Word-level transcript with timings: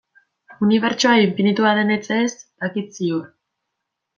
Unibertsoa 0.67 1.17
infinitua 1.25 1.73
denetz 1.81 2.09
ez 2.21 2.33
dakit 2.65 2.99
ziur. 3.01 3.25